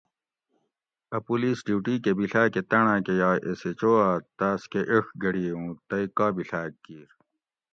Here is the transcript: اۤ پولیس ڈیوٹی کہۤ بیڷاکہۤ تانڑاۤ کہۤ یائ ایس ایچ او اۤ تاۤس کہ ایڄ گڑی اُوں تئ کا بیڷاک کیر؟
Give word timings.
اۤ 1.15 1.21
پولیس 1.27 1.57
ڈیوٹی 1.65 1.95
کہۤ 2.03 2.15
بیڷاکہۤ 2.17 2.65
تانڑاۤ 2.69 3.01
کہۤ 3.05 3.17
یائ 3.19 3.37
ایس 3.45 3.61
ایچ 3.67 3.81
او 3.85 3.91
اۤ 4.07 4.19
تاۤس 4.37 4.61
کہ 4.71 4.81
ایڄ 4.91 5.05
گڑی 5.23 5.45
اُوں 5.53 5.69
تئ 5.89 6.03
کا 6.17 6.27
بیڷاک 6.35 6.71
کیر؟ 6.83 7.09